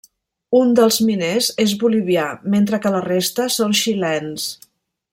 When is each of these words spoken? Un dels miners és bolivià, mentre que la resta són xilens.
Un 0.59 0.71
dels 0.79 0.95
miners 1.09 1.49
és 1.65 1.75
bolivià, 1.85 2.25
mentre 2.57 2.81
que 2.87 2.95
la 2.97 3.05
resta 3.11 3.49
són 3.61 3.81
xilens. 3.85 4.51